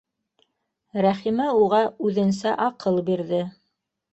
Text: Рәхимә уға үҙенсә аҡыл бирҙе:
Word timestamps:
Рәхимә 1.05 1.45
уға 1.65 1.81
үҙенсә 2.09 2.57
аҡыл 2.69 2.99
бирҙе: 3.11 3.47